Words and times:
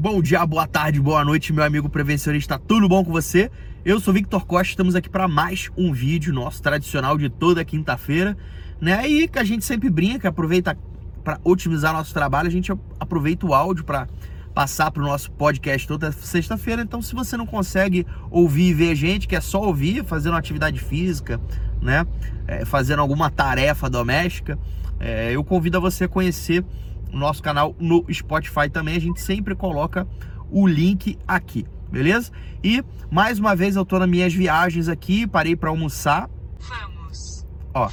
Bom 0.00 0.22
dia, 0.22 0.46
boa 0.46 0.64
tarde, 0.64 1.00
boa 1.00 1.24
noite, 1.24 1.52
meu 1.52 1.64
amigo 1.64 1.88
prevencionista, 1.88 2.56
tudo 2.56 2.88
bom 2.88 3.04
com 3.04 3.10
você? 3.10 3.50
Eu 3.84 3.98
sou 3.98 4.14
Victor 4.14 4.46
Costa, 4.46 4.70
estamos 4.70 4.94
aqui 4.94 5.08
para 5.08 5.26
mais 5.26 5.72
um 5.76 5.92
vídeo 5.92 6.32
nosso 6.32 6.62
tradicional 6.62 7.18
de 7.18 7.28
toda 7.28 7.64
quinta-feira, 7.64 8.36
né? 8.80 9.08
E 9.08 9.26
que 9.26 9.40
a 9.40 9.42
gente 9.42 9.64
sempre 9.64 9.90
brinca, 9.90 10.28
aproveita 10.28 10.78
para 11.24 11.40
otimizar 11.42 11.92
nosso 11.92 12.14
trabalho, 12.14 12.46
a 12.46 12.50
gente 12.50 12.70
aproveita 13.00 13.44
o 13.44 13.52
áudio 13.52 13.82
para 13.82 14.06
passar 14.54 14.92
para 14.92 15.02
o 15.02 15.04
nosso 15.04 15.32
podcast 15.32 15.88
toda 15.88 16.12
sexta-feira. 16.12 16.80
Então, 16.80 17.02
se 17.02 17.12
você 17.12 17.36
não 17.36 17.44
consegue 17.44 18.06
ouvir 18.30 18.68
e 18.68 18.74
ver 18.74 18.90
a 18.92 18.94
gente, 18.94 19.26
que 19.26 19.34
é 19.34 19.40
só 19.40 19.60
ouvir, 19.60 20.04
fazendo 20.04 20.36
atividade 20.36 20.78
física, 20.78 21.40
né? 21.82 22.06
É, 22.46 22.64
fazendo 22.64 23.00
alguma 23.00 23.30
tarefa 23.30 23.90
doméstica, 23.90 24.56
é, 25.00 25.32
eu 25.32 25.42
convido 25.42 25.76
a 25.76 25.80
você 25.80 26.04
a 26.04 26.08
conhecer 26.08 26.64
nosso 27.12 27.42
canal 27.42 27.74
no 27.78 28.04
Spotify 28.12 28.68
também. 28.70 28.96
A 28.96 29.00
gente 29.00 29.20
sempre 29.20 29.54
coloca 29.54 30.06
o 30.50 30.66
link 30.66 31.18
aqui, 31.26 31.66
beleza? 31.90 32.32
E 32.62 32.82
mais 33.10 33.38
uma 33.38 33.54
vez 33.54 33.76
eu 33.76 33.84
tô 33.84 33.98
nas 33.98 34.08
minhas 34.08 34.32
viagens 34.34 34.88
aqui, 34.88 35.26
parei 35.26 35.56
para 35.56 35.70
almoçar. 35.70 36.28
Vamos. 36.58 37.46
Ó. 37.74 37.90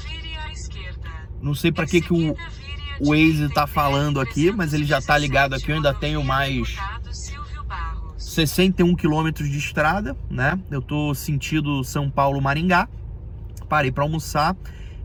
Não 1.41 1.53
sei 1.53 1.71
para 1.71 1.85
que 1.85 2.01
que 2.01 2.13
o 2.13 2.35
o 2.99 3.09
Waze 3.09 3.49
tá 3.49 3.67
falando 3.67 4.19
aqui, 4.19 4.51
mas 4.51 4.73
ele 4.73 4.85
já 4.85 5.01
tá 5.01 5.17
ligado 5.17 5.53
aqui. 5.53 5.71
Eu 5.71 5.75
ainda 5.75 5.93
tenho 5.93 6.23
mais 6.23 6.77
61 8.17 8.95
quilômetros 8.95 9.49
de 9.49 9.57
estrada, 9.57 10.15
né? 10.29 10.59
Eu 10.71 10.81
tô 10.81 11.13
sentido 11.13 11.83
São 11.83 12.09
Paulo 12.09 12.41
Maringá. 12.41 12.87
Parei 13.67 13.91
para 13.91 14.03
almoçar 14.03 14.55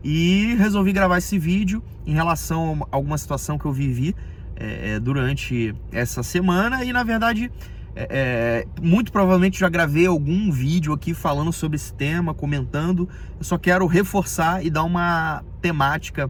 e 0.03 0.55
resolvi 0.57 0.93
gravar 0.93 1.17
esse 1.17 1.37
vídeo 1.37 1.83
em 2.05 2.13
relação 2.13 2.87
a 2.91 2.95
alguma 2.95 3.17
situação 3.17 3.57
que 3.57 3.65
eu 3.65 3.71
vivi 3.71 4.15
é, 4.61 4.91
é, 4.91 4.99
durante 4.99 5.73
essa 5.91 6.21
semana 6.21 6.83
e 6.83 6.93
na 6.93 7.03
verdade 7.03 7.51
é, 7.95 8.07
é, 8.09 8.81
muito 8.81 9.11
provavelmente 9.11 9.59
já 9.59 9.67
gravei 9.67 10.05
algum 10.05 10.51
vídeo 10.51 10.93
aqui 10.93 11.13
falando 11.13 11.51
sobre 11.51 11.75
esse 11.75 11.93
tema, 11.93 12.33
comentando. 12.33 13.09
Eu 13.37 13.43
só 13.43 13.57
quero 13.57 13.85
reforçar 13.87 14.63
e 14.63 14.69
dar 14.69 14.83
uma 14.83 15.43
temática 15.61 16.29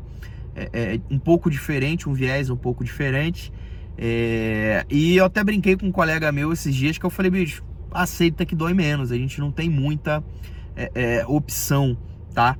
é, 0.55 0.69
é, 0.73 0.99
um 1.09 1.19
pouco 1.19 1.51
diferente, 1.51 2.09
um 2.09 2.13
viés 2.13 2.49
um 2.49 2.55
pouco 2.55 2.83
diferente. 2.83 3.51
e 4.89 5.17
eu 5.17 5.25
até 5.25 5.43
brinquei 5.43 5.75
com 5.75 5.87
um 5.87 5.91
colega 5.91 6.31
meu 6.31 6.51
esses 6.51 6.73
dias 6.73 6.97
que 6.97 7.05
eu 7.05 7.09
falei, 7.09 7.29
bicho, 7.29 7.63
aceita 7.91 8.45
que 8.45 8.55
dói 8.55 8.73
menos. 8.73 9.11
A 9.11 9.17
gente 9.17 9.39
não 9.39 9.51
tem 9.51 9.69
muita 9.69 10.23
opção, 11.27 11.97
tá? 12.33 12.57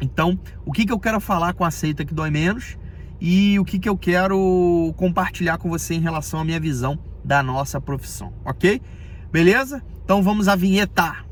Então, 0.00 0.38
o 0.64 0.72
que, 0.72 0.84
que 0.84 0.92
eu 0.92 0.98
quero 0.98 1.20
falar 1.20 1.54
com 1.54 1.64
Aceita 1.64 2.04
que 2.04 2.14
Dói 2.14 2.30
Menos 2.30 2.76
e 3.20 3.58
o 3.58 3.64
que, 3.64 3.78
que 3.78 3.88
eu 3.88 3.96
quero 3.96 4.92
compartilhar 4.96 5.58
com 5.58 5.68
você 5.68 5.94
em 5.94 6.00
relação 6.00 6.40
à 6.40 6.44
minha 6.44 6.60
visão 6.60 6.98
da 7.24 7.42
nossa 7.42 7.80
profissão, 7.80 8.32
ok? 8.44 8.82
Beleza? 9.32 9.82
Então 10.04 10.22
vamos 10.22 10.48
à 10.48 10.56
vinheta. 10.56 11.24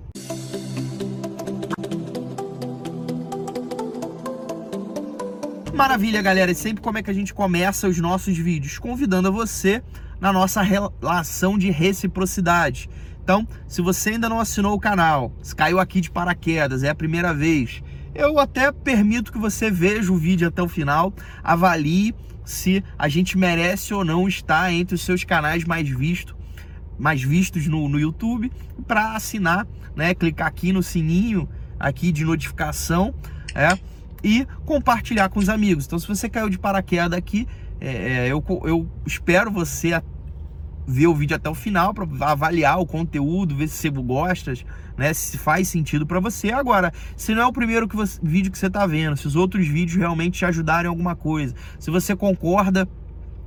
Maravilha, 5.74 6.22
galera. 6.22 6.50
E 6.50 6.54
sempre 6.54 6.82
como 6.82 6.98
é 6.98 7.02
que 7.02 7.10
a 7.10 7.14
gente 7.14 7.34
começa 7.34 7.88
os 7.88 7.98
nossos 7.98 8.36
vídeos? 8.36 8.78
Convidando 8.78 9.28
a 9.28 9.30
você 9.30 9.82
na 10.20 10.32
nossa 10.32 10.62
relação 10.62 11.58
de 11.58 11.70
reciprocidade. 11.70 12.88
Então, 13.22 13.46
se 13.66 13.80
você 13.82 14.10
ainda 14.10 14.28
não 14.28 14.38
assinou 14.38 14.74
o 14.74 14.80
canal, 14.80 15.32
se 15.42 15.54
caiu 15.54 15.78
aqui 15.78 16.00
de 16.00 16.10
paraquedas, 16.10 16.82
é 16.82 16.90
a 16.90 16.94
primeira 16.94 17.32
vez, 17.32 17.82
eu 18.14 18.38
até 18.38 18.70
permito 18.70 19.32
que 19.32 19.38
você 19.38 19.70
veja 19.70 20.12
o 20.12 20.16
vídeo 20.16 20.48
até 20.48 20.62
o 20.62 20.68
final, 20.68 21.12
avalie 21.42 22.14
se 22.44 22.82
a 22.98 23.08
gente 23.08 23.38
merece 23.38 23.94
ou 23.94 24.04
não 24.04 24.26
estar 24.26 24.72
entre 24.72 24.94
os 24.94 25.02
seus 25.02 25.24
canais 25.24 25.64
mais 25.64 25.88
vistos, 25.88 26.34
mais 26.98 27.22
vistos 27.22 27.66
no, 27.66 27.88
no 27.88 27.98
YouTube, 27.98 28.50
para 28.86 29.14
assinar, 29.14 29.66
né? 29.96 30.14
Clicar 30.14 30.48
aqui 30.48 30.72
no 30.72 30.82
sininho 30.82 31.48
aqui 31.82 32.12
de 32.12 32.24
notificação, 32.24 33.12
é, 33.54 33.76
e 34.22 34.46
compartilhar 34.64 35.28
com 35.28 35.40
os 35.40 35.48
amigos. 35.48 35.84
Então, 35.84 35.98
se 35.98 36.06
você 36.06 36.28
caiu 36.28 36.48
de 36.48 36.58
paraquedas 36.58 37.18
aqui, 37.18 37.46
é, 37.80 38.26
é 38.26 38.28
eu, 38.28 38.42
eu 38.64 38.88
espero 39.04 39.50
você 39.50 40.00
ver 40.86 41.06
o 41.06 41.14
vídeo 41.14 41.36
até 41.36 41.48
o 41.48 41.54
final 41.54 41.94
para 41.94 42.06
avaliar 42.26 42.78
o 42.78 42.86
conteúdo, 42.86 43.54
ver 43.54 43.68
se 43.68 43.76
você 43.76 43.90
gosta, 43.90 44.54
né, 44.96 45.14
se 45.14 45.38
faz 45.38 45.68
sentido 45.68 46.06
para 46.06 46.20
você. 46.20 46.50
Agora, 46.52 46.92
se 47.16 47.34
não 47.34 47.42
é 47.42 47.46
o 47.46 47.52
primeiro 47.52 47.88
que 47.88 47.96
você, 47.96 48.18
vídeo 48.22 48.50
que 48.50 48.58
você 48.58 48.66
está 48.66 48.86
vendo, 48.86 49.16
se 49.16 49.26
os 49.26 49.36
outros 49.36 49.66
vídeos 49.66 49.96
realmente 49.96 50.38
te 50.38 50.44
ajudarem 50.44 50.86
em 50.86 50.88
alguma 50.88 51.14
coisa, 51.14 51.54
se 51.78 51.90
você 51.90 52.16
concorda 52.16 52.88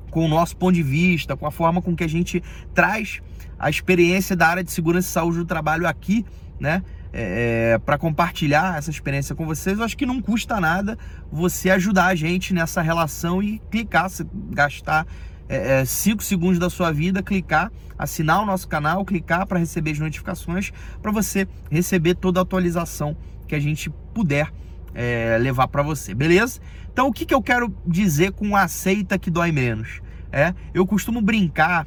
com 0.10 0.26
o 0.26 0.28
nosso 0.28 0.56
ponto 0.56 0.74
de 0.74 0.84
vista, 0.84 1.36
com 1.36 1.46
a 1.46 1.52
forma 1.52 1.82
com 1.82 1.96
que 1.96 2.04
a 2.04 2.10
gente 2.10 2.42
traz 2.74 3.22
a 3.60 3.70
experiência 3.70 4.36
da 4.36 4.48
área 4.48 4.64
de 4.64 4.72
segurança 4.72 5.10
e 5.10 5.12
saúde 5.12 5.38
do 5.40 5.46
trabalho 5.46 5.88
aqui, 5.88 6.26
né? 6.60 6.84
É, 7.12 7.74
é 7.74 7.78
para 7.78 7.98
compartilhar 7.98 8.78
essa 8.78 8.90
experiência 8.90 9.36
com 9.36 9.46
vocês, 9.46 9.78
eu 9.78 9.84
acho 9.84 9.98
que 9.98 10.06
não 10.06 10.22
custa 10.22 10.60
nada 10.60 10.98
você 11.32 11.70
ajudar 11.70 12.08
a 12.08 12.16
gente 12.16 12.54
nessa 12.54 12.82
relação 12.82 13.44
e 13.44 13.62
clicar, 13.70 14.10
gastar 14.52 15.06
5 15.48 15.50
é, 15.50 15.82
é 15.82 16.26
segundos 16.26 16.60
da 16.60 16.70
sua 16.70 16.92
vida, 16.92 17.22
clicar, 17.22 17.72
assinar 17.98 18.42
o 18.42 18.46
nosso 18.46 18.68
canal, 18.68 19.06
clicar 19.06 19.46
para 19.46 19.60
receber 19.60 19.92
as 19.92 20.00
notificações, 20.00 20.72
para 21.02 21.12
você 21.12 21.48
receber 21.70 22.16
toda 22.16 22.40
a 22.40 22.44
atualização 22.44 23.16
que 23.48 23.56
a 23.56 23.60
gente 23.60 23.90
puder 24.14 24.52
é, 24.94 25.38
levar 25.40 25.68
para 25.68 25.84
você, 25.84 26.14
beleza? 26.14 26.60
Então, 26.92 27.08
o 27.08 27.14
que, 27.14 27.26
que 27.26 27.34
eu 27.34 27.42
quero 27.42 27.74
dizer 27.86 28.32
com 28.32 28.56
aceita 28.56 29.20
que 29.20 29.30
dói 29.30 29.52
menos? 29.52 30.02
É, 30.32 30.54
eu 30.74 30.86
costumo 30.86 31.22
brincar, 31.22 31.86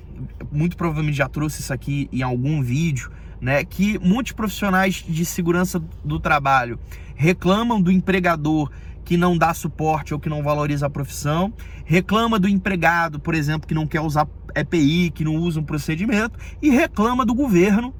muito 0.52 0.76
provavelmente 0.76 1.16
já 1.16 1.28
trouxe 1.28 1.60
isso 1.60 1.72
aqui 1.72 2.08
em 2.12 2.22
algum 2.22 2.62
vídeo, 2.62 3.10
né, 3.40 3.64
que 3.64 3.98
muitos 3.98 4.32
profissionais 4.32 5.04
de 5.06 5.24
segurança 5.24 5.82
do 6.04 6.18
trabalho 6.18 6.78
reclamam 7.14 7.80
do 7.80 7.90
empregador 7.90 8.70
que 9.08 9.16
não 9.16 9.38
dá 9.38 9.54
suporte 9.54 10.12
ou 10.12 10.20
que 10.20 10.28
não 10.28 10.42
valoriza 10.42 10.84
a 10.84 10.90
profissão, 10.90 11.50
reclama 11.86 12.38
do 12.38 12.46
empregado, 12.46 13.18
por 13.18 13.34
exemplo, 13.34 13.66
que 13.66 13.72
não 13.72 13.86
quer 13.86 14.02
usar 14.02 14.28
EPI, 14.54 15.08
que 15.08 15.24
não 15.24 15.34
usa 15.36 15.58
um 15.58 15.64
procedimento, 15.64 16.38
e 16.60 16.68
reclama 16.68 17.24
do 17.24 17.34
governo, 17.34 17.94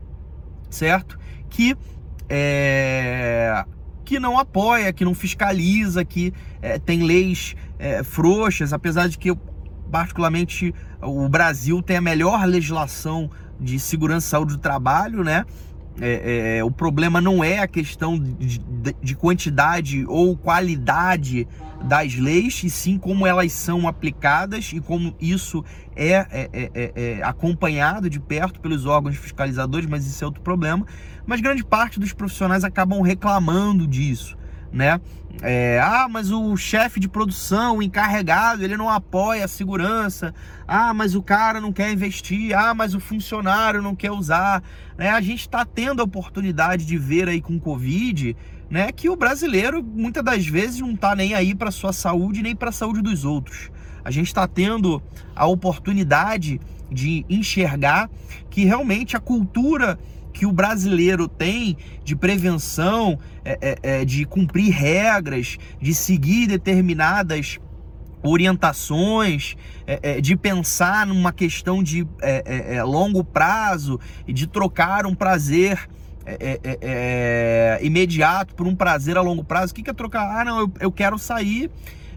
certo? 0.68 1.18
Que 1.48 1.74
é, 2.28 3.64
que 4.04 4.20
não 4.20 4.38
apoia, 4.38 4.92
que 4.92 5.02
não 5.02 5.14
fiscaliza, 5.14 6.04
que 6.04 6.30
é, 6.60 6.78
tem 6.78 7.02
leis 7.02 7.56
é, 7.78 8.02
frouxas, 8.02 8.74
apesar 8.74 9.08
de 9.08 9.16
que 9.16 9.34
particularmente 9.90 10.74
o 11.00 11.26
Brasil 11.26 11.80
tem 11.80 11.96
a 11.96 12.02
melhor 12.02 12.44
legislação 12.44 13.30
de 13.58 13.80
segurança 13.80 14.26
e 14.26 14.30
saúde 14.30 14.56
do 14.56 14.60
trabalho, 14.60 15.24
né? 15.24 15.46
É, 16.00 16.58
é, 16.58 16.64
o 16.64 16.70
problema 16.70 17.20
não 17.20 17.42
é 17.42 17.58
a 17.58 17.66
questão 17.66 18.18
de, 18.18 18.58
de, 18.58 18.96
de, 19.02 19.14
quantidade 19.16 20.04
ou 20.06 20.36
qualidade 20.36 21.46
das 21.82 22.14
leis, 22.14 22.62
e 22.62 22.70
sim 22.70 22.98
como 22.98 23.26
elas 23.26 23.52
são 23.52 23.88
aplicadas 23.88 24.72
e 24.72 24.80
como 24.80 25.14
isso 25.20 25.64
é, 25.96 26.12
é, 26.12 26.28
é, 26.52 26.70
é, 26.74 26.92
é 26.94 27.22
acompanhado 27.22 28.08
de 28.08 28.20
perto 28.20 28.60
pelos 28.60 28.86
órgãos 28.86 29.16
fiscalizadores, 29.16 29.88
mas 29.88 30.06
isso 30.06 30.22
é 30.22 30.26
outro 30.26 30.42
problema. 30.42 30.86
Mas 31.26 31.40
grande 31.40 31.64
parte 31.64 31.98
dos 31.98 32.12
profissionais 32.12 32.62
acabam 32.62 33.00
reclamando 33.02 33.86
disso 33.86 34.37
né? 34.72 35.00
É, 35.40 35.80
ah, 35.80 36.08
mas 36.10 36.32
o 36.32 36.56
chefe 36.56 36.98
de 36.98 37.08
produção, 37.08 37.76
o 37.76 37.82
encarregado, 37.82 38.64
ele 38.64 38.76
não 38.76 38.90
apoia 38.90 39.44
a 39.44 39.48
segurança. 39.48 40.34
Ah, 40.66 40.92
mas 40.92 41.14
o 41.14 41.22
cara 41.22 41.60
não 41.60 41.72
quer 41.72 41.92
investir. 41.92 42.56
Ah, 42.56 42.74
mas 42.74 42.94
o 42.94 43.00
funcionário 43.00 43.80
não 43.80 43.94
quer 43.94 44.10
usar. 44.10 44.62
Né? 44.96 45.10
A 45.10 45.20
gente 45.20 45.40
está 45.40 45.64
tendo 45.64 46.00
a 46.00 46.04
oportunidade 46.04 46.84
de 46.84 46.98
ver 46.98 47.28
aí 47.28 47.40
com 47.40 47.56
o 47.56 47.60
Covid, 47.60 48.36
né, 48.68 48.92
que 48.92 49.08
o 49.08 49.16
brasileiro 49.16 49.82
muitas 49.82 50.22
das 50.22 50.46
vezes 50.46 50.80
não 50.80 50.92
está 50.92 51.14
nem 51.16 51.34
aí 51.34 51.54
para 51.54 51.70
sua 51.70 51.92
saúde 51.92 52.42
nem 52.42 52.54
para 52.54 52.68
a 52.68 52.72
saúde 52.72 53.00
dos 53.00 53.24
outros. 53.24 53.70
A 54.04 54.10
gente 54.10 54.26
está 54.26 54.46
tendo 54.46 55.02
a 55.34 55.46
oportunidade 55.46 56.60
de 56.90 57.24
enxergar 57.28 58.10
que 58.50 58.64
realmente 58.64 59.16
a 59.16 59.20
cultura 59.20 59.98
que 60.38 60.46
o 60.46 60.52
brasileiro 60.52 61.26
tem 61.26 61.76
de 62.04 62.14
prevenção, 62.14 63.18
é, 63.44 63.58
é, 63.60 63.78
é, 63.82 64.04
de 64.04 64.24
cumprir 64.24 64.70
regras, 64.70 65.58
de 65.82 65.92
seguir 65.92 66.46
determinadas 66.46 67.58
orientações, 68.22 69.56
é, 69.84 69.98
é, 70.00 70.20
de 70.20 70.36
pensar 70.36 71.08
numa 71.08 71.32
questão 71.32 71.82
de 71.82 72.06
é, 72.22 72.80
longo 72.84 73.24
prazo 73.24 73.98
e 74.28 74.32
de 74.32 74.46
trocar 74.46 75.06
um 75.06 75.14
prazer 75.14 75.88
imediato 77.80 78.54
por 78.54 78.68
um 78.68 78.76
prazer 78.76 79.16
a 79.16 79.20
longo 79.20 79.42
prazo. 79.42 79.72
O 79.72 79.74
que, 79.74 79.82
que 79.82 79.90
é 79.90 79.92
trocar? 79.92 80.40
Ah, 80.40 80.44
não, 80.44 80.60
eu, 80.60 80.72
eu 80.78 80.92
quero 80.92 81.18
sair. 81.18 81.68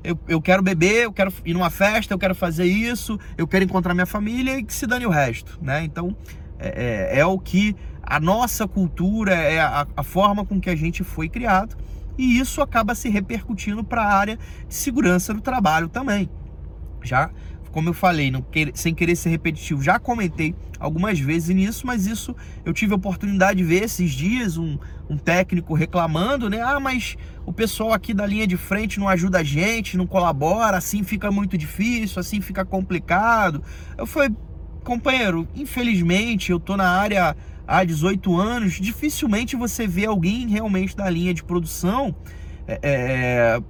Eu, 0.04 0.20
eu 0.28 0.40
quero 0.40 0.62
beber, 0.62 1.06
eu 1.06 1.14
quero 1.14 1.34
ir 1.44 1.54
numa 1.54 1.72
festa, 1.72 2.14
eu 2.14 2.20
quero 2.20 2.36
fazer 2.36 2.66
isso, 2.66 3.20
eu 3.36 3.48
quero 3.48 3.66
encontrar 3.66 3.96
minha 3.96 4.06
família 4.06 4.60
e 4.60 4.64
que 4.64 4.74
se 4.74 4.86
dane 4.86 5.08
o 5.08 5.10
resto, 5.10 5.60
né? 5.62 5.84
Então, 5.84 6.16
é, 6.62 7.20
é, 7.20 7.26
o 7.26 7.40
que 7.40 7.76
a 8.12 8.20
nossa 8.20 8.68
cultura, 8.68 9.34
é 9.34 9.60
a, 9.60 9.88
a 9.96 10.04
forma 10.04 10.46
com 10.46 10.60
que 10.60 10.70
a 10.70 10.76
gente 10.76 11.04
foi 11.04 11.30
criado, 11.30 11.78
e 12.18 12.38
isso 12.38 12.62
acaba 12.62 12.94
se 12.94 13.08
repercutindo 13.10 13.84
para 13.84 14.04
a 14.04 14.14
área 14.14 14.38
de 14.68 14.76
segurança 14.76 15.34
do 15.34 15.40
trabalho 15.40 15.88
também. 15.88 16.30
Já 17.02 17.32
como 17.72 17.90
eu 17.90 17.94
falei, 17.94 18.30
não 18.30 18.46
sem 18.74 18.94
querer 18.94 19.16
ser 19.16 19.30
repetitivo, 19.30 19.82
já 19.82 19.98
comentei 19.98 20.54
algumas 20.78 21.20
vezes 21.20 21.56
nisso, 21.56 21.88
mas 21.88 22.06
isso 22.06 22.36
eu 22.66 22.74
tive 22.74 22.92
a 22.92 22.98
oportunidade 22.98 23.60
de 23.60 23.64
ver 23.64 23.84
esses 23.84 24.12
dias 24.12 24.58
um, 24.58 24.78
um 25.10 25.18
técnico 25.18 25.74
reclamando, 25.74 26.50
né? 26.50 26.62
Ah, 26.62 26.80
mas 26.80 27.16
o 27.46 27.54
pessoal 27.54 27.94
aqui 27.94 28.14
da 28.14 28.26
linha 28.26 28.46
de 28.46 28.58
frente 28.58 29.00
não 29.00 29.08
ajuda 29.08 29.40
a 29.40 29.44
gente, 29.44 29.96
não 29.96 30.06
colabora, 30.06 30.78
assim 30.78 31.04
fica 31.04 31.32
muito 31.32 31.58
difícil, 31.58 32.20
assim 32.20 32.42
fica 32.42 32.66
complicado. 32.66 33.64
Eu 33.98 34.06
falei, 34.06 34.36
companheiro, 34.84 35.48
infelizmente 35.56 36.52
eu 36.52 36.60
tô 36.60 36.76
na 36.76 36.90
área 36.90 37.36
há 37.72 37.84
18 37.84 38.38
anos, 38.38 38.74
dificilmente 38.74 39.56
você 39.56 39.88
vê 39.88 40.06
alguém 40.06 40.48
realmente 40.48 40.96
da 40.96 41.10
linha 41.10 41.34
de 41.34 41.44
produção. 41.44 42.16
É, 42.68 42.80
é 42.84 43.62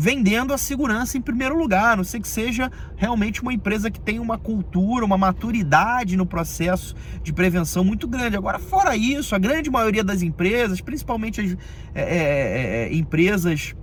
vendendo 0.00 0.54
a 0.54 0.58
segurança 0.58 1.18
em 1.18 1.20
primeiro 1.20 1.58
lugar, 1.58 1.94
a 1.94 1.96
não 1.96 2.04
sei 2.04 2.20
que 2.20 2.28
seja 2.28 2.70
realmente 2.96 3.42
uma 3.42 3.52
empresa 3.52 3.90
que 3.90 3.98
tem 3.98 4.20
uma 4.20 4.38
cultura, 4.38 5.04
uma 5.04 5.18
maturidade 5.18 6.16
no 6.16 6.24
processo 6.24 6.94
de 7.20 7.32
prevenção 7.32 7.82
muito 7.82 8.06
grande. 8.06 8.36
Agora, 8.36 8.60
fora 8.60 8.96
isso, 8.96 9.34
a 9.34 9.38
grande 9.38 9.68
maioria 9.68 10.04
das 10.04 10.22
empresas, 10.22 10.80
principalmente 10.80 11.40
as 11.40 11.56
é, 11.92 12.02
é, 12.02 12.04
é, 12.04 12.82
é 12.84 12.94
empresas 12.94 13.74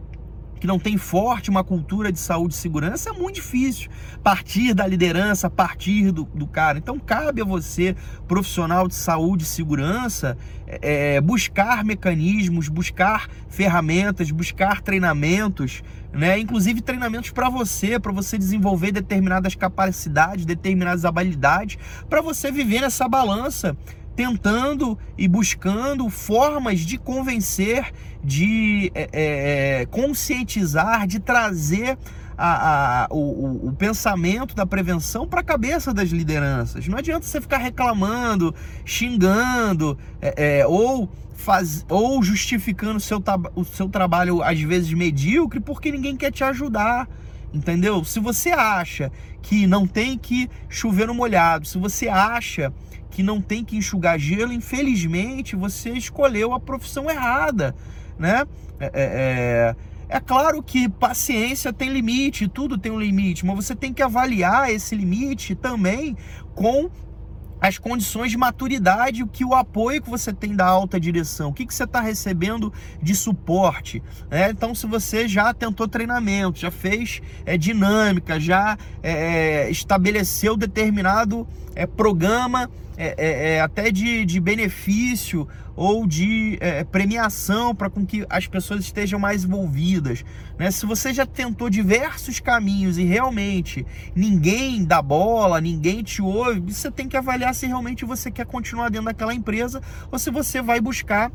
que 0.59 0.67
não 0.67 0.79
tem 0.79 0.97
forte 0.97 1.49
uma 1.49 1.63
cultura 1.63 2.11
de 2.11 2.19
saúde 2.19 2.53
e 2.53 2.57
segurança, 2.57 3.09
é 3.09 3.13
muito 3.13 3.35
difícil 3.35 3.89
partir 4.23 4.73
da 4.73 4.87
liderança, 4.87 5.49
partir 5.49 6.11
do, 6.11 6.23
do 6.23 6.47
cara. 6.47 6.77
Então, 6.77 6.97
cabe 6.97 7.41
a 7.41 7.45
você, 7.45 7.95
profissional 8.27 8.87
de 8.87 8.95
saúde 8.95 9.43
e 9.43 9.47
segurança, 9.47 10.37
é, 10.65 11.15
é 11.15 11.21
buscar 11.21 11.83
mecanismos, 11.83 12.67
buscar 12.67 13.29
ferramentas, 13.47 14.31
buscar 14.31 14.81
treinamentos, 14.81 15.83
né? 16.11 16.39
inclusive 16.39 16.81
treinamentos 16.81 17.29
para 17.29 17.49
você, 17.49 17.99
para 17.99 18.11
você 18.11 18.37
desenvolver 18.37 18.91
determinadas 18.91 19.53
capacidades, 19.53 20.45
determinadas 20.45 21.05
habilidades, 21.05 21.77
para 22.09 22.21
você 22.21 22.51
viver 22.51 22.81
nessa 22.81 23.07
balança 23.07 23.77
tentando 24.15 24.97
e 25.17 25.27
buscando 25.27 26.09
formas 26.09 26.79
de 26.79 26.97
convencer, 26.97 27.91
de 28.23 28.91
é, 28.95 29.01
é, 29.01 29.81
é, 29.81 29.85
conscientizar, 29.85 31.06
de 31.06 31.19
trazer 31.19 31.97
a, 32.38 33.03
a, 33.03 33.07
o, 33.12 33.67
o, 33.67 33.73
pensamento 33.73 34.56
da 34.56 34.65
prevenção 34.65 35.27
para 35.27 35.41
a 35.41 35.44
cabeça 35.44 35.94
das 35.94 36.09
lideranças. 36.09 36.88
Não 36.88 36.97
adianta 36.97 37.25
você 37.25 37.39
ficar 37.39 37.57
reclamando, 37.57 38.53
xingando 38.83 39.97
é, 40.21 40.59
é, 40.59 40.67
ou, 40.67 41.09
faz, 41.33 41.85
ou 41.89 42.21
justificando 42.21 43.00
seu, 43.00 43.23
o 43.56 43.63
seu 43.63 43.88
trabalho 43.88 44.41
às 44.44 44.59
vezes 44.59 44.91
medíocre 44.94 45.59
porque 45.59 45.91
ninguém 45.91 46.15
quer 46.15 46.31
te 46.31 46.44
ajudar. 46.44 47.07
Entendeu? 47.53 48.03
Se 48.03 48.19
você 48.19 48.50
acha 48.50 49.09
que 49.41 49.65
não 49.65 49.88
tem 49.88 50.17
que 50.17 50.50
chover 50.67 51.07
no 51.07 51.13
molhado, 51.13 51.65
se 51.65 51.77
você 51.77 52.09
acha 52.09 52.73
que 53.15 53.23
não 53.23 53.39
tem 53.39 53.63
que 53.63 53.77
enxugar 53.77 54.19
gelo, 54.19 54.51
infelizmente 54.51 55.56
você 55.56 55.91
escolheu 55.91 56.53
a 56.53 56.59
profissão 56.59 57.09
errada, 57.09 57.73
né? 58.19 58.45
É, 58.77 58.85
é, 58.88 58.91
é, 58.94 59.75
é 60.09 60.19
claro 60.19 60.62
que 60.62 60.89
paciência 60.89 61.71
tem 61.71 61.94
limite, 61.94 62.45
tudo 62.50 62.77
tem 62.77 62.91
um 62.91 63.00
limite, 63.00 63.45
mas 63.45 63.56
você 63.56 63.73
tem 63.73 63.94
que 63.94 64.03
avaliar 64.03 64.69
esse 64.69 64.94
limite 64.94 65.56
também 65.56 66.17
com 66.53 66.91
as 67.62 67.77
condições 67.77 68.31
de 68.31 68.38
maturidade, 68.38 69.23
o 69.23 69.27
que 69.27 69.45
o 69.45 69.53
apoio 69.53 70.01
que 70.01 70.09
você 70.09 70.33
tem 70.33 70.53
da 70.53 70.65
alta 70.65 71.00
direção, 71.00 71.51
o 71.51 71.53
que, 71.53 71.65
que 71.65 71.73
você 71.73 71.85
está 71.85 72.01
recebendo 72.01 72.73
de 73.01 73.15
suporte. 73.15 74.03
Né? 74.29 74.50
Então, 74.50 74.75
se 74.75 74.85
você 74.85 75.25
já 75.25 75.53
tentou 75.53 75.88
treinamento, 75.88 76.59
já 76.59 76.69
fez 76.69 77.21
é, 77.45 77.57
dinâmica, 77.57 78.41
já 78.41 78.77
é, 79.01 79.67
é 79.67 79.71
estabeleceu 79.71 80.57
determinado 80.57 81.47
é, 81.73 81.88
programa 81.88 82.69
é, 82.97 83.15
é, 83.18 83.56
é, 83.56 83.62
até 83.62 83.92
de, 83.92 84.25
de 84.25 84.39
benefício 84.39 85.47
ou 85.75 86.07
de 86.07 86.57
é, 86.62 86.83
premiação 86.86 87.75
para 87.75 87.89
com 87.89 88.06
que 88.06 88.25
as 88.30 88.47
pessoas 88.47 88.81
estejam 88.81 89.19
mais 89.19 89.44
envolvidas. 89.44 90.24
Né? 90.57 90.71
Se 90.71 90.86
você 90.86 91.13
já 91.13 91.25
tentou 91.25 91.69
diversos 91.69 92.39
caminhos 92.39 92.97
e 92.97 93.03
realmente 93.03 93.86
ninguém 94.15 94.86
dá 94.86 95.01
bola, 95.01 95.59
ninguém 95.59 96.01
te 96.01 96.21
ouve, 96.21 96.62
você 96.62 96.89
tem 96.89 97.09
que 97.09 97.18
avaliar 97.18 97.53
se 97.53 97.68
realmente 97.68 98.06
você 98.06 98.31
quer 98.31 98.45
continuar 98.45 98.89
dentro 98.89 99.07
daquela 99.07 99.33
empresa 99.33 99.81
ou 100.09 100.18
se 100.18 100.31
você 100.31 100.62
vai 100.62 100.80
buscar 100.80 101.30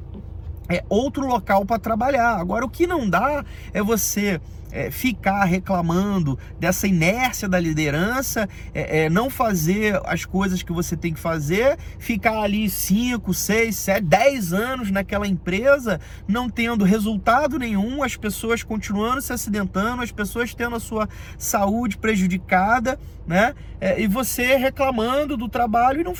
é, 0.70 0.84
outro 0.88 1.26
local 1.26 1.66
para 1.66 1.78
trabalhar. 1.78 2.36
Agora, 2.36 2.64
o 2.64 2.70
que 2.70 2.86
não 2.86 3.08
dá 3.08 3.44
é 3.74 3.82
você 3.82 4.40
é, 4.72 4.90
ficar 4.90 5.44
reclamando 5.44 6.38
dessa 6.58 6.86
inércia 6.86 7.48
da 7.48 7.58
liderança, 7.58 8.48
é, 8.72 9.04
é, 9.04 9.10
não 9.10 9.28
fazer 9.28 10.00
as 10.04 10.24
coisas 10.24 10.62
que 10.62 10.72
você 10.72 10.96
tem 10.96 11.12
que 11.12 11.20
fazer, 11.20 11.76
ficar 11.98 12.40
ali 12.40 12.70
5, 12.70 13.34
6, 13.34 13.76
7, 13.76 14.00
10 14.02 14.52
anos 14.52 14.90
naquela 14.90 15.26
empresa, 15.26 16.00
não 16.26 16.48
tendo 16.48 16.84
resultado 16.84 17.58
nenhum, 17.58 18.02
as 18.02 18.16
pessoas 18.16 18.62
continuando 18.62 19.20
se 19.20 19.32
acidentando, 19.32 20.02
as 20.02 20.12
pessoas 20.12 20.54
tendo 20.54 20.76
a 20.76 20.80
sua 20.80 21.08
saúde 21.36 21.98
prejudicada, 21.98 22.98
né? 23.26 23.54
É, 23.80 24.00
e 24.00 24.06
você 24.06 24.56
reclamando 24.56 25.36
do 25.36 25.48
trabalho 25.48 26.00
e 26.00 26.04
não, 26.04 26.14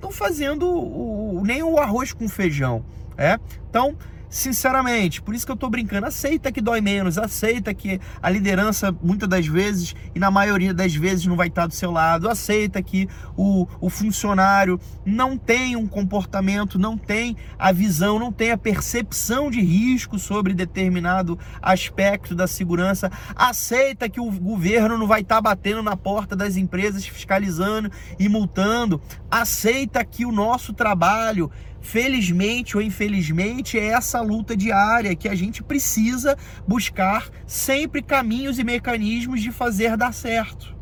não 0.00 0.10
fazendo 0.10 0.68
o, 0.68 1.42
nem 1.44 1.62
o 1.62 1.78
arroz 1.78 2.12
com 2.12 2.28
feijão. 2.28 2.84
É? 3.16 3.38
Então, 3.68 3.96
Sinceramente, 4.28 5.22
por 5.22 5.34
isso 5.34 5.46
que 5.46 5.52
eu 5.52 5.56
tô 5.56 5.70
brincando. 5.70 6.06
Aceita 6.06 6.50
que 6.50 6.60
dói 6.60 6.80
menos, 6.80 7.16
aceita 7.16 7.72
que 7.72 8.00
a 8.20 8.28
liderança 8.28 8.94
muitas 9.02 9.28
das 9.28 9.46
vezes 9.46 9.94
e 10.14 10.18
na 10.18 10.30
maioria 10.30 10.74
das 10.74 10.94
vezes 10.94 11.26
não 11.26 11.36
vai 11.36 11.48
estar 11.48 11.66
do 11.66 11.74
seu 11.74 11.90
lado. 11.90 12.28
Aceita 12.28 12.82
que 12.82 13.08
o, 13.36 13.66
o 13.80 13.88
funcionário 13.88 14.80
não 15.04 15.38
tem 15.38 15.76
um 15.76 15.86
comportamento, 15.86 16.78
não 16.78 16.98
tem 16.98 17.36
a 17.58 17.72
visão, 17.72 18.18
não 18.18 18.32
tem 18.32 18.50
a 18.50 18.58
percepção 18.58 19.50
de 19.50 19.60
risco 19.60 20.18
sobre 20.18 20.52
determinado 20.54 21.38
aspecto 21.62 22.34
da 22.34 22.46
segurança. 22.46 23.10
Aceita 23.34 24.08
que 24.08 24.20
o 24.20 24.30
governo 24.30 24.98
não 24.98 25.06
vai 25.06 25.20
estar 25.20 25.40
batendo 25.40 25.82
na 25.82 25.96
porta 25.96 26.34
das 26.34 26.56
empresas 26.56 27.06
fiscalizando 27.06 27.90
e 28.18 28.28
multando. 28.28 29.00
Aceita 29.30 30.04
que 30.04 30.26
o 30.26 30.32
nosso 30.32 30.72
trabalho 30.72 31.50
felizmente 31.86 32.76
ou 32.76 32.82
infelizmente, 32.82 33.78
é 33.78 33.86
essa 33.86 34.20
luta 34.20 34.56
diária 34.56 35.14
que 35.14 35.28
a 35.28 35.34
gente 35.36 35.62
precisa 35.62 36.36
buscar 36.66 37.28
sempre 37.46 38.02
caminhos 38.02 38.58
e 38.58 38.64
mecanismos 38.64 39.40
de 39.40 39.52
fazer 39.52 39.96
dar 39.96 40.12
certo. 40.12 40.76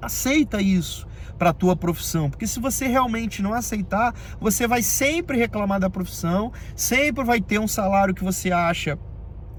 Aceita 0.00 0.62
isso 0.62 1.06
para 1.38 1.50
a 1.50 1.52
tua 1.52 1.76
profissão, 1.76 2.30
porque 2.30 2.46
se 2.46 2.58
você 2.58 2.86
realmente 2.86 3.42
não 3.42 3.52
aceitar, 3.52 4.14
você 4.40 4.66
vai 4.66 4.82
sempre 4.82 5.36
reclamar 5.36 5.78
da 5.78 5.90
profissão, 5.90 6.52
sempre 6.74 7.22
vai 7.22 7.40
ter 7.40 7.58
um 7.58 7.68
salário 7.68 8.14
que 8.14 8.24
você 8.24 8.50
acha 8.50 8.98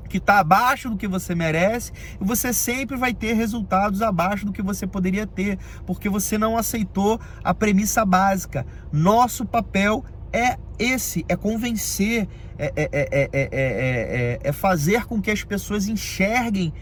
que 0.09 0.17
está 0.17 0.39
abaixo 0.39 0.89
do 0.89 0.97
que 0.97 1.07
você 1.07 1.35
merece 1.35 1.91
e 2.19 2.23
você 2.23 2.53
sempre 2.53 2.95
vai 2.95 3.13
ter 3.13 3.33
resultados 3.33 4.01
abaixo 4.01 4.45
do 4.45 4.53
que 4.53 4.61
você 4.61 4.87
poderia 4.87 5.27
ter, 5.27 5.59
porque 5.85 6.09
você 6.09 6.37
não 6.37 6.57
aceitou 6.57 7.19
a 7.43 7.53
premissa 7.53 8.05
básica. 8.05 8.65
Nosso 8.91 9.45
papel 9.45 10.03
é 10.35 10.57
esse, 10.77 11.25
é 11.29 11.35
convencer, 11.37 12.27
é, 12.59 12.73
é, 12.75 13.29
é, 13.31 14.39
é, 14.43 14.51
fazer 14.51 15.05
com 15.05 15.21
que 15.21 15.31
as 15.31 15.43
pessoas 15.43 15.87
enxerguem 15.87 16.73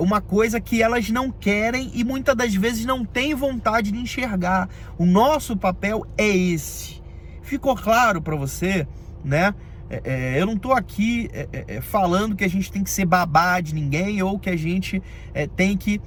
uma 0.00 0.20
coisa 0.20 0.60
que 0.60 0.82
elas 0.82 1.10
não 1.10 1.30
querem 1.30 1.90
e 1.94 2.02
muitas 2.02 2.34
das 2.34 2.54
vezes 2.54 2.84
não 2.84 3.04
têm 3.04 3.34
vontade 3.34 3.92
de 3.92 3.98
enxergar. 3.98 4.68
O 4.98 5.06
nosso 5.06 5.56
papel 5.56 6.04
é 6.18 6.26
esse. 6.26 7.00
Ficou 7.42 7.76
claro 7.76 8.20
para 8.20 8.34
você, 8.34 8.88
né? 9.24 9.54
eu 10.34 10.46
não 10.46 10.54
estou 10.54 10.72
aqui 10.72 11.30
falando 11.82 12.34
que 12.34 12.42
a 12.42 12.48
gente 12.48 12.72
tem 12.72 12.82
que 12.82 12.90
ser 12.90 13.04
babá 13.04 13.60
de 13.60 13.72
ninguém 13.72 14.20
ou 14.22 14.38
que 14.38 14.50
a 14.50 14.56
gente 14.56 15.00
tem 15.54 15.76
que 15.76 16.00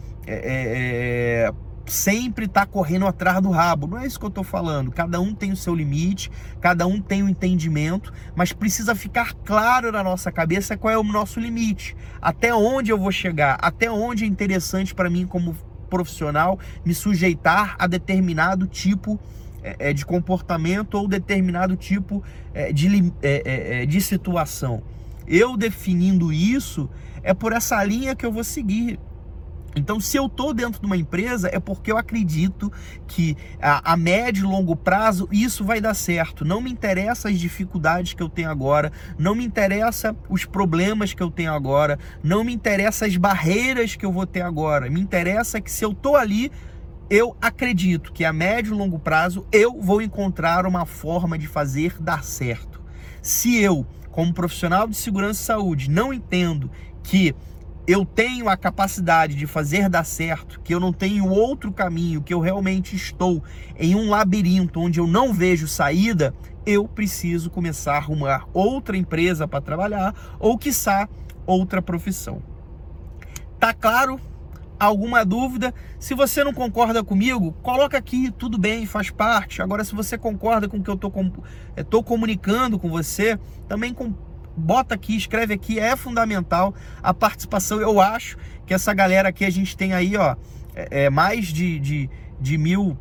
sempre 1.90 2.48
tá 2.48 2.66
correndo 2.66 3.08
atrás 3.08 3.42
do 3.42 3.50
rabo. 3.50 3.88
Não 3.88 3.98
é 3.98 4.06
isso 4.06 4.20
que 4.20 4.26
eu 4.26 4.30
tô 4.30 4.44
falando. 4.44 4.92
Cada 4.92 5.20
um 5.20 5.34
tem 5.34 5.52
o 5.52 5.56
seu 5.56 5.76
limite, 5.76 6.32
cada 6.62 6.86
um 6.88 7.02
tem 7.02 7.24
o 7.24 7.26
um 7.26 7.30
entendimento, 7.30 8.14
mas 8.36 8.54
precisa 8.54 8.96
ficar 8.96 9.34
claro 9.34 9.92
na 9.92 10.04
nossa 10.04 10.32
cabeça 10.32 10.78
qual 10.78 10.94
é 10.94 10.98
o 10.98 11.04
nosso 11.04 11.40
limite, 11.40 11.96
até 12.22 12.54
onde 12.54 12.92
eu 12.92 12.98
vou 12.98 13.12
chegar, 13.12 13.58
até 13.62 13.90
onde 13.92 14.24
é 14.24 14.28
interessante 14.28 14.94
para 14.94 15.10
mim 15.10 15.26
como 15.26 15.56
profissional 15.90 16.60
me 16.86 16.94
sujeitar 16.94 17.76
a 17.80 17.88
determinado 17.88 18.68
tipo 18.68 19.20
é, 19.64 19.90
é 19.90 19.94
de 19.94 20.06
comportamento 20.06 20.94
ou 20.96 21.08
determinado 21.08 21.76
tipo 21.76 22.24
é, 22.54 22.72
de, 22.72 22.88
de 23.88 24.02
situação. 24.02 24.84
Eu 25.28 25.56
definindo 25.58 26.32
isso, 26.34 26.90
é 27.22 27.34
por 27.34 27.54
essa 27.54 27.84
linha 27.84 28.16
que 28.16 28.26
eu 28.26 28.32
vou 28.32 28.44
seguir. 28.44 29.00
Então, 29.76 30.00
se 30.00 30.18
eu 30.18 30.26
estou 30.26 30.54
dentro 30.54 30.82
de 30.82 30.86
uma 30.86 30.98
empresa, 30.98 31.50
é 31.52 31.60
porque 31.60 31.92
eu 31.92 31.98
acredito 31.98 32.72
que 33.08 33.38
a, 33.62 33.94
a, 33.94 33.98
médio 33.98 34.46
e 34.46 34.48
longo 34.48 34.76
prazo 34.76 35.28
isso 35.32 35.64
vai 35.64 35.80
dar 35.80 35.94
certo. 35.94 36.44
Não 36.44 36.62
me 36.62 36.72
interessa 36.72 37.30
as 37.30 37.40
dificuldades 37.40 38.14
que 38.14 38.24
eu 38.24 38.30
tenho 38.30 38.50
agora, 38.50 38.92
não 39.18 39.36
me 39.36 39.46
interessa 39.46 40.16
os 40.28 40.46
problemas 40.46 41.14
que 41.14 41.22
eu 41.22 41.30
tenho 41.30 41.54
agora, 41.54 42.00
não 42.24 42.44
me 42.44 42.54
interessa 42.54 43.06
as 43.06 43.16
barreiras 43.16 43.96
que 43.96 44.06
eu 44.06 44.12
vou 44.12 44.26
ter 44.26 44.42
agora. 44.42 44.90
Me 44.90 45.00
interessa 45.00 45.62
que 45.62 45.72
se 45.72 45.86
eu 45.86 45.92
estou 45.92 46.16
ali, 46.16 46.52
eu 47.10 47.36
acredito 47.42 48.12
que 48.12 48.24
a 48.24 48.32
médio 48.32 48.74
e 48.74 48.78
longo 48.78 49.00
prazo 49.00 49.46
eu 49.52 49.80
vou 49.80 50.02
encontrar 50.02 50.66
uma 50.66 50.86
forma 50.86 51.38
de 51.38 51.48
fazer 51.48 52.02
dar 52.02 52.24
certo. 52.24 52.82
Se 53.22 53.58
eu, 53.62 53.86
como 54.12 54.34
profissional 54.34 54.88
de 54.88 54.96
segurança 54.96 55.42
e 55.42 55.46
saúde, 55.46 55.90
não 55.90 56.14
entendo 56.14 56.70
que 57.04 57.36
eu 57.92 58.06
tenho 58.06 58.48
a 58.48 58.56
capacidade 58.56 59.34
de 59.34 59.48
fazer 59.48 59.90
dar 59.90 60.04
certo, 60.04 60.62
que 60.62 60.76
eu 60.76 60.80
não 60.80 60.94
tenho 60.94 61.28
outro 61.28 61.72
caminho, 61.72 62.22
que 62.22 62.32
eu 62.32 62.40
realmente 62.40 62.96
estou 62.96 63.44
em 63.76 63.96
um 63.96 64.12
labirinto 64.12 64.80
onde 64.80 65.00
eu 65.00 65.08
não 65.08 65.34
vejo 65.34 65.68
saída, 65.68 66.32
eu 66.68 66.88
preciso 66.88 67.50
começar 67.50 67.94
a 67.94 67.98
arrumar 67.98 68.48
outra 68.54 68.96
empresa 68.96 69.48
para 69.48 69.60
trabalhar 69.60 70.14
ou 70.40 70.56
quiçá 70.56 71.10
outra 71.48 71.82
profissão. 71.82 72.44
Tá 73.60 73.74
claro? 73.74 74.22
Alguma 74.80 75.26
dúvida? 75.26 75.74
Se 75.98 76.14
você 76.14 76.44
não 76.44 76.54
concorda 76.54 77.04
comigo, 77.04 77.54
coloca 77.64 77.98
aqui, 77.98 78.30
tudo 78.30 78.60
bem, 78.60 78.86
faz 78.86 79.10
parte. 79.10 79.64
Agora, 79.64 79.84
se 79.84 79.96
você 79.96 80.16
concorda 80.16 80.70
com 80.70 80.78
o 80.78 80.84
que 80.84 80.92
eu 80.92 81.00
estou 81.84 82.04
comunicando 82.04 82.78
com 82.78 82.88
você, 82.88 83.40
também 83.68 83.96
com 83.96 84.14
bota 84.60 84.96
aqui, 84.96 85.16
escreve 85.16 85.54
aqui, 85.54 85.80
é 85.80 85.96
fundamental 85.96 86.74
a 87.02 87.14
participação. 87.14 87.80
Eu 87.80 88.00
acho 88.00 88.38
que 88.66 88.74
essa 88.74 88.94
galera 88.94 89.30
aqui, 89.30 89.46
a 89.46 89.50
gente 89.50 89.76
tem 89.76 89.94
aí, 89.94 90.16
ó, 90.16 90.36
é, 90.76 91.06
é 91.06 91.10
mais 91.10 91.48
de, 91.48 91.80
de, 91.80 92.10
de 92.40 92.58
mil, 92.58 92.98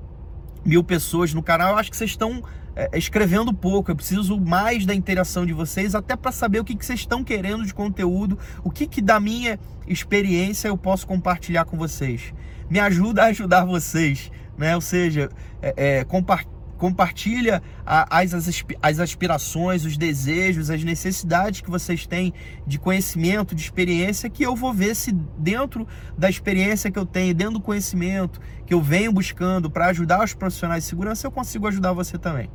mil 0.64 0.82
pessoas 0.82 1.34
no 1.34 1.42
canal. 1.42 1.72
Eu 1.72 1.76
acho 1.76 1.90
que 1.90 1.96
vocês 1.96 2.10
estão 2.10 2.42
é, 2.74 2.96
escrevendo 2.96 3.52
pouco. 3.52 3.90
Eu 3.90 3.96
preciso 3.96 4.40
mais 4.40 4.86
da 4.86 4.94
interação 4.94 5.44
de 5.44 5.52
vocês, 5.52 5.94
até 5.94 6.16
para 6.16 6.32
saber 6.32 6.60
o 6.60 6.64
que, 6.64 6.76
que 6.76 6.86
vocês 6.86 7.00
estão 7.00 7.24
querendo 7.24 7.66
de 7.66 7.74
conteúdo, 7.74 8.38
o 8.62 8.70
que, 8.70 8.86
que 8.86 9.02
da 9.02 9.18
minha 9.18 9.58
experiência 9.86 10.68
eu 10.68 10.78
posso 10.78 11.06
compartilhar 11.06 11.64
com 11.64 11.76
vocês. 11.76 12.32
Me 12.70 12.78
ajuda 12.78 13.24
a 13.24 13.26
ajudar 13.26 13.64
vocês, 13.64 14.30
né? 14.56 14.74
Ou 14.74 14.80
seja, 14.80 15.28
é, 15.60 15.74
é, 15.76 16.04
compartilhar 16.04 16.57
compartilha 16.78 17.62
as, 17.84 18.32
as 18.80 19.00
aspirações, 19.00 19.84
os 19.84 19.98
desejos, 19.98 20.70
as 20.70 20.82
necessidades 20.84 21.60
que 21.60 21.70
vocês 21.70 22.06
têm 22.06 22.32
de 22.66 22.78
conhecimento, 22.78 23.54
de 23.54 23.62
experiência, 23.62 24.30
que 24.30 24.44
eu 24.44 24.54
vou 24.54 24.72
ver 24.72 24.94
se 24.94 25.12
dentro 25.12 25.86
da 26.16 26.30
experiência 26.30 26.90
que 26.90 26.98
eu 26.98 27.04
tenho, 27.04 27.34
dentro 27.34 27.54
do 27.54 27.60
conhecimento 27.60 28.40
que 28.64 28.72
eu 28.72 28.80
venho 28.80 29.12
buscando 29.12 29.70
para 29.70 29.86
ajudar 29.86 30.22
os 30.22 30.32
profissionais 30.32 30.84
de 30.84 30.90
segurança, 30.90 31.26
eu 31.26 31.30
consigo 31.30 31.66
ajudar 31.66 31.92
você 31.92 32.16
também. 32.16 32.48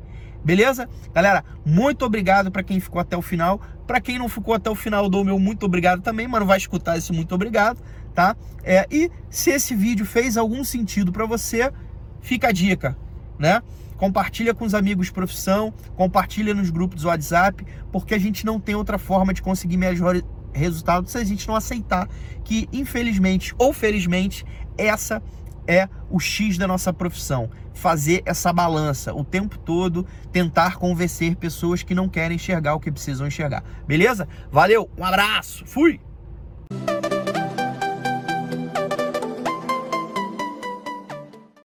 Beleza? 0.43 0.89
Galera, 1.13 1.43
muito 1.65 2.03
obrigado 2.05 2.51
para 2.51 2.63
quem 2.63 2.79
ficou 2.79 2.99
até 2.99 3.15
o 3.15 3.21
final. 3.21 3.61
Para 3.87 4.01
quem 4.01 4.19
não 4.19 4.27
ficou 4.27 4.53
até 4.53 4.69
o 4.69 4.75
final, 4.75 5.09
dou 5.09 5.23
meu 5.23 5.39
muito 5.39 5.65
obrigado 5.65 6.01
também, 6.01 6.27
mas 6.27 6.39
não 6.39 6.47
vai 6.47 6.57
escutar 6.57 6.97
esse 6.97 7.11
muito 7.13 7.33
obrigado, 7.33 7.81
tá? 8.13 8.35
É, 8.63 8.85
e 8.91 9.09
se 9.29 9.51
esse 9.51 9.75
vídeo 9.75 10.05
fez 10.05 10.37
algum 10.37 10.63
sentido 10.63 11.11
para 11.11 11.25
você, 11.25 11.71
fica 12.21 12.49
a 12.49 12.51
dica, 12.51 12.97
né? 13.39 13.61
Compartilha 14.03 14.53
com 14.53 14.65
os 14.65 14.73
amigos 14.73 15.05
de 15.05 15.13
profissão, 15.13 15.73
compartilha 15.95 16.53
nos 16.53 16.69
grupos 16.69 17.03
do 17.03 17.07
WhatsApp, 17.07 17.65
porque 17.89 18.13
a 18.13 18.19
gente 18.19 18.45
não 18.45 18.59
tem 18.59 18.75
outra 18.75 18.97
forma 18.97 19.33
de 19.33 19.41
conseguir 19.41 19.77
melhor 19.77 20.21
resultado 20.51 21.09
se 21.09 21.17
a 21.17 21.23
gente 21.23 21.47
não 21.47 21.55
aceitar 21.55 22.09
que, 22.43 22.67
infelizmente 22.73 23.55
ou 23.57 23.71
felizmente, 23.71 24.45
essa 24.77 25.23
é 25.65 25.87
o 26.09 26.19
X 26.19 26.57
da 26.57 26.67
nossa 26.67 26.91
profissão. 26.91 27.49
Fazer 27.73 28.21
essa 28.25 28.51
balança 28.51 29.13
o 29.13 29.23
tempo 29.23 29.57
todo, 29.57 30.05
tentar 30.33 30.75
convencer 30.75 31.37
pessoas 31.37 31.81
que 31.81 31.95
não 31.95 32.09
querem 32.09 32.35
enxergar 32.35 32.75
o 32.75 32.81
que 32.81 32.91
precisam 32.91 33.25
enxergar. 33.25 33.63
Beleza? 33.87 34.27
Valeu, 34.51 34.89
um 34.97 35.05
abraço, 35.05 35.65
fui! 35.65 36.01